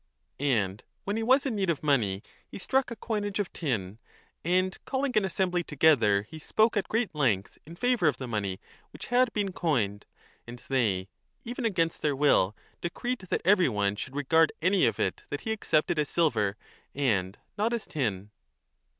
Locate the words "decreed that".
12.81-13.43